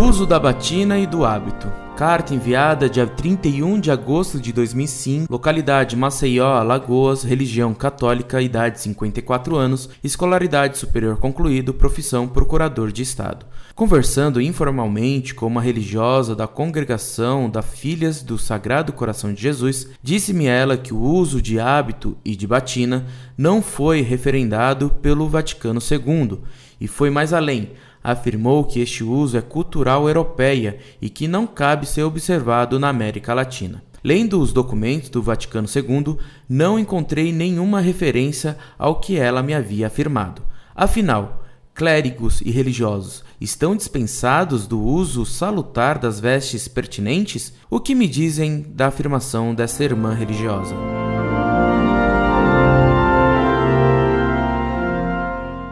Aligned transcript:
Uso 0.00 0.24
da 0.24 0.38
batina 0.38 0.96
e 0.96 1.08
do 1.08 1.24
hábito. 1.24 1.66
Carta 1.96 2.32
enviada 2.32 2.88
dia 2.88 3.04
31 3.04 3.80
de 3.80 3.90
agosto 3.90 4.40
de 4.40 4.52
2005, 4.52 5.26
localidade 5.28 5.96
Maceió, 5.96 6.52
Alagoas, 6.52 7.24
religião 7.24 7.74
católica, 7.74 8.40
idade 8.40 8.80
54 8.80 9.56
anos, 9.56 9.90
escolaridade 10.02 10.78
superior 10.78 11.16
concluído, 11.16 11.74
profissão 11.74 12.28
procurador 12.28 12.92
de 12.92 13.02
Estado. 13.02 13.44
Conversando 13.74 14.40
informalmente 14.40 15.34
com 15.34 15.48
uma 15.48 15.60
religiosa 15.60 16.36
da 16.36 16.46
congregação 16.46 17.50
da 17.50 17.60
Filhas 17.60 18.22
do 18.22 18.38
Sagrado 18.38 18.92
Coração 18.92 19.34
de 19.34 19.42
Jesus, 19.42 19.88
disse-me 20.00 20.46
ela 20.46 20.76
que 20.76 20.94
o 20.94 21.00
uso 21.00 21.42
de 21.42 21.58
hábito 21.58 22.16
e 22.24 22.36
de 22.36 22.46
batina 22.46 23.04
não 23.36 23.60
foi 23.60 24.02
referendado 24.02 24.90
pelo 25.02 25.28
Vaticano 25.28 25.80
II 25.80 26.38
e 26.80 26.86
foi 26.86 27.10
mais 27.10 27.32
além 27.32 27.72
afirmou 28.02 28.64
que 28.64 28.80
este 28.80 29.02
uso 29.04 29.36
é 29.36 29.40
cultural 29.40 30.08
europeia 30.08 30.78
e 31.00 31.08
que 31.08 31.28
não 31.28 31.46
cabe 31.46 31.86
ser 31.86 32.02
observado 32.02 32.78
na 32.78 32.88
América 32.88 33.34
Latina. 33.34 33.82
Lendo 34.02 34.40
os 34.40 34.52
documentos 34.52 35.10
do 35.10 35.22
Vaticano 35.22 35.68
II, 35.68 36.16
não 36.48 36.78
encontrei 36.78 37.32
nenhuma 37.32 37.80
referência 37.80 38.56
ao 38.78 39.00
que 39.00 39.18
ela 39.18 39.42
me 39.42 39.52
havia 39.52 39.88
afirmado. 39.88 40.42
Afinal, 40.74 41.44
clérigos 41.74 42.40
e 42.40 42.50
religiosos 42.50 43.24
estão 43.40 43.76
dispensados 43.76 44.66
do 44.66 44.80
uso 44.80 45.26
salutar 45.26 45.98
das 45.98 46.20
vestes 46.20 46.68
pertinentes? 46.68 47.52
O 47.70 47.80
que 47.80 47.94
me 47.94 48.08
dizem 48.08 48.62
da 48.68 48.86
afirmação 48.86 49.54
dessa 49.54 49.84
irmã 49.84 50.12
religiosa? 50.14 50.74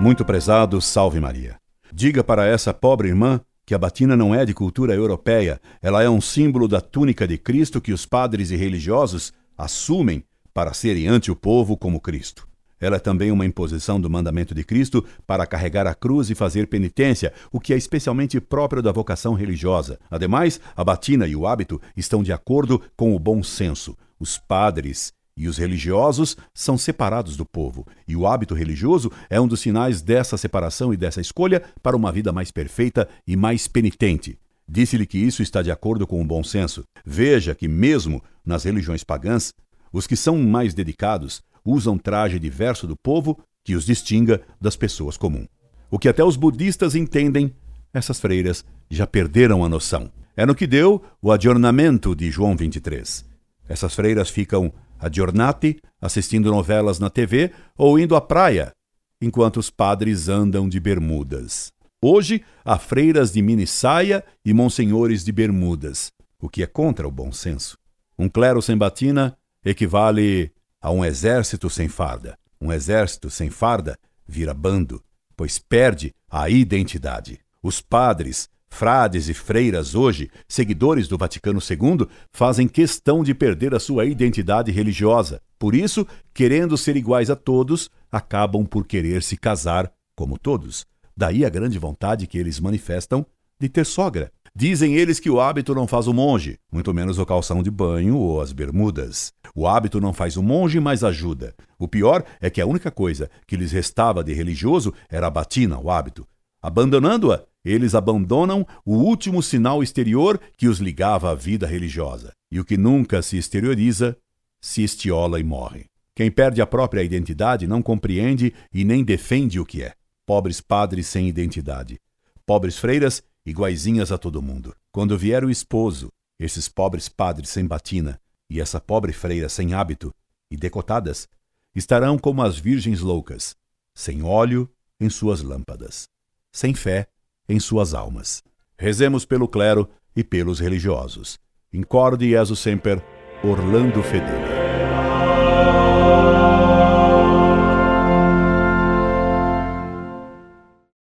Muito 0.00 0.24
prezado, 0.24 0.80
salve 0.80 1.20
Maria. 1.20 1.63
Diga 1.96 2.24
para 2.24 2.44
essa 2.44 2.74
pobre 2.74 3.06
irmã 3.06 3.40
que 3.64 3.72
a 3.72 3.78
batina 3.78 4.16
não 4.16 4.34
é 4.34 4.44
de 4.44 4.52
cultura 4.52 4.92
europeia, 4.92 5.60
ela 5.80 6.02
é 6.02 6.10
um 6.10 6.20
símbolo 6.20 6.66
da 6.66 6.80
túnica 6.80 7.24
de 7.24 7.38
Cristo 7.38 7.80
que 7.80 7.92
os 7.92 8.04
padres 8.04 8.50
e 8.50 8.56
religiosos 8.56 9.32
assumem 9.56 10.24
para 10.52 10.74
serem 10.74 11.06
ante 11.06 11.30
o 11.30 11.36
povo 11.36 11.76
como 11.76 12.00
Cristo. 12.00 12.48
Ela 12.80 12.96
é 12.96 12.98
também 12.98 13.30
uma 13.30 13.46
imposição 13.46 14.00
do 14.00 14.10
mandamento 14.10 14.56
de 14.56 14.64
Cristo 14.64 15.04
para 15.24 15.46
carregar 15.46 15.86
a 15.86 15.94
cruz 15.94 16.30
e 16.30 16.34
fazer 16.34 16.66
penitência, 16.66 17.32
o 17.52 17.60
que 17.60 17.72
é 17.72 17.76
especialmente 17.76 18.40
próprio 18.40 18.82
da 18.82 18.90
vocação 18.90 19.32
religiosa. 19.32 20.00
Ademais, 20.10 20.60
a 20.74 20.82
batina 20.82 21.28
e 21.28 21.36
o 21.36 21.46
hábito 21.46 21.80
estão 21.96 22.24
de 22.24 22.32
acordo 22.32 22.82
com 22.96 23.14
o 23.14 23.20
bom 23.20 23.40
senso. 23.40 23.96
Os 24.18 24.36
padres 24.36 25.12
e 25.36 25.48
os 25.48 25.58
religiosos 25.58 26.36
são 26.52 26.78
separados 26.78 27.36
do 27.36 27.44
povo, 27.44 27.86
e 28.06 28.14
o 28.14 28.26
hábito 28.26 28.54
religioso 28.54 29.10
é 29.28 29.40
um 29.40 29.48
dos 29.48 29.60
sinais 29.60 30.00
dessa 30.00 30.36
separação 30.36 30.92
e 30.92 30.96
dessa 30.96 31.20
escolha 31.20 31.62
para 31.82 31.96
uma 31.96 32.12
vida 32.12 32.32
mais 32.32 32.50
perfeita 32.50 33.08
e 33.26 33.36
mais 33.36 33.66
penitente. 33.66 34.38
Disse-lhe 34.68 35.06
que 35.06 35.18
isso 35.18 35.42
está 35.42 35.60
de 35.62 35.70
acordo 35.70 36.06
com 36.06 36.22
o 36.22 36.24
bom 36.24 36.42
senso. 36.42 36.84
Veja 37.04 37.54
que, 37.54 37.68
mesmo 37.68 38.22
nas 38.44 38.64
religiões 38.64 39.04
pagãs, 39.04 39.52
os 39.92 40.06
que 40.06 40.16
são 40.16 40.38
mais 40.38 40.72
dedicados 40.72 41.42
usam 41.64 41.98
traje 41.98 42.38
diverso 42.38 42.86
do 42.86 42.96
povo 42.96 43.38
que 43.64 43.74
os 43.74 43.84
distinga 43.84 44.42
das 44.60 44.76
pessoas 44.76 45.16
comuns. 45.16 45.48
O 45.90 45.98
que 45.98 46.08
até 46.08 46.24
os 46.24 46.36
budistas 46.36 46.94
entendem, 46.94 47.54
essas 47.92 48.18
freiras 48.18 48.64
já 48.90 49.06
perderam 49.06 49.64
a 49.64 49.68
noção. 49.68 50.10
É 50.36 50.44
no 50.44 50.54
que 50.54 50.66
deu 50.66 51.02
o 51.22 51.30
adornamento 51.30 52.14
de 52.14 52.30
João 52.30 52.56
23. 52.56 53.24
Essas 53.68 53.94
freiras 53.94 54.28
ficam 54.28 54.72
adornati, 55.04 55.76
assistindo 56.00 56.50
novelas 56.50 56.98
na 56.98 57.10
TV 57.10 57.52
ou 57.76 57.98
indo 57.98 58.16
à 58.16 58.20
praia, 58.20 58.72
enquanto 59.20 59.58
os 59.58 59.70
padres 59.70 60.28
andam 60.28 60.68
de 60.68 60.80
bermudas. 60.80 61.72
Hoje, 62.02 62.42
há 62.64 62.78
freiras 62.78 63.32
de 63.32 63.40
mini 63.40 63.66
saia 63.66 64.24
e 64.44 64.52
monsenhores 64.52 65.24
de 65.24 65.32
bermudas, 65.32 66.12
o 66.40 66.48
que 66.48 66.62
é 66.62 66.66
contra 66.66 67.08
o 67.08 67.10
bom 67.10 67.32
senso. 67.32 67.78
Um 68.18 68.28
clero 68.28 68.60
sem 68.60 68.76
batina 68.76 69.36
equivale 69.64 70.52
a 70.80 70.90
um 70.90 71.04
exército 71.04 71.70
sem 71.70 71.88
farda. 71.88 72.36
Um 72.60 72.72
exército 72.72 73.30
sem 73.30 73.50
farda 73.50 73.98
vira 74.26 74.54
bando, 74.54 75.02
pois 75.36 75.58
perde 75.58 76.12
a 76.30 76.48
identidade. 76.48 77.40
Os 77.62 77.80
padres 77.80 78.48
Frades 78.74 79.28
e 79.28 79.34
freiras 79.34 79.94
hoje, 79.94 80.28
seguidores 80.48 81.06
do 81.06 81.16
Vaticano 81.16 81.60
II, 81.60 82.08
fazem 82.32 82.66
questão 82.66 83.22
de 83.22 83.32
perder 83.32 83.72
a 83.72 83.78
sua 83.78 84.04
identidade 84.04 84.72
religiosa. 84.72 85.40
Por 85.60 85.76
isso, 85.76 86.04
querendo 86.34 86.76
ser 86.76 86.96
iguais 86.96 87.30
a 87.30 87.36
todos, 87.36 87.88
acabam 88.10 88.66
por 88.66 88.84
querer 88.84 89.22
se 89.22 89.36
casar 89.36 89.92
como 90.16 90.36
todos. 90.36 90.84
Daí 91.16 91.44
a 91.44 91.48
grande 91.48 91.78
vontade 91.78 92.26
que 92.26 92.36
eles 92.36 92.58
manifestam 92.58 93.24
de 93.60 93.68
ter 93.68 93.86
sogra. 93.86 94.32
Dizem 94.52 94.96
eles 94.96 95.20
que 95.20 95.30
o 95.30 95.40
hábito 95.40 95.72
não 95.72 95.86
faz 95.86 96.08
o 96.08 96.12
monge, 96.12 96.58
muito 96.72 96.92
menos 96.92 97.16
o 97.20 97.24
calção 97.24 97.62
de 97.62 97.70
banho 97.70 98.16
ou 98.16 98.40
as 98.40 98.50
bermudas. 98.52 99.32
O 99.54 99.68
hábito 99.68 100.00
não 100.00 100.12
faz 100.12 100.36
o 100.36 100.42
monge, 100.42 100.80
mas 100.80 101.04
ajuda. 101.04 101.54
O 101.78 101.86
pior 101.86 102.24
é 102.40 102.50
que 102.50 102.60
a 102.60 102.66
única 102.66 102.90
coisa 102.90 103.30
que 103.46 103.56
lhes 103.56 103.70
restava 103.70 104.24
de 104.24 104.32
religioso 104.32 104.92
era 105.08 105.28
a 105.28 105.30
batina, 105.30 105.78
o 105.78 105.88
hábito. 105.92 106.26
Abandonando-a, 106.64 107.44
eles 107.62 107.94
abandonam 107.94 108.66
o 108.86 108.94
último 108.94 109.42
sinal 109.42 109.82
exterior 109.82 110.40
que 110.56 110.66
os 110.66 110.78
ligava 110.78 111.30
à 111.30 111.34
vida 111.34 111.66
religiosa. 111.66 112.32
E 112.50 112.58
o 112.58 112.64
que 112.64 112.78
nunca 112.78 113.20
se 113.20 113.36
exterioriza 113.36 114.16
se 114.62 114.82
estiola 114.82 115.38
e 115.38 115.44
morre. 115.44 115.84
Quem 116.14 116.30
perde 116.30 116.62
a 116.62 116.66
própria 116.66 117.02
identidade 117.02 117.66
não 117.66 117.82
compreende 117.82 118.54
e 118.72 118.82
nem 118.82 119.04
defende 119.04 119.60
o 119.60 119.66
que 119.66 119.82
é. 119.82 119.92
Pobres 120.24 120.62
padres 120.62 121.06
sem 121.06 121.28
identidade. 121.28 122.00
Pobres 122.46 122.78
freiras 122.78 123.22
iguaizinhas 123.44 124.10
a 124.10 124.16
todo 124.16 124.40
mundo. 124.40 124.74
Quando 124.90 125.18
vier 125.18 125.44
o 125.44 125.50
esposo, 125.50 126.08
esses 126.40 126.66
pobres 126.66 127.10
padres 127.10 127.50
sem 127.50 127.66
batina 127.66 128.18
e 128.48 128.58
essa 128.58 128.80
pobre 128.80 129.12
freira 129.12 129.50
sem 129.50 129.74
hábito 129.74 130.14
e 130.50 130.56
decotadas 130.56 131.28
estarão 131.74 132.16
como 132.16 132.42
as 132.42 132.58
virgens 132.58 133.00
loucas, 133.00 133.54
sem 133.94 134.22
óleo 134.22 134.66
em 134.98 135.10
suas 135.10 135.42
lâmpadas, 135.42 136.08
sem 136.54 136.72
fé 136.72 137.08
em 137.48 137.58
suas 137.58 137.92
almas. 137.92 138.42
Rezemos 138.78 139.26
pelo 139.26 139.48
clero 139.48 139.90
e 140.14 140.22
pelos 140.22 140.60
religiosos. 140.60 141.36
Incorde 141.72 142.30
Jesus 142.30 142.60
Semper, 142.60 143.02
Orlando 143.42 144.00
Fedeli. 144.04 144.53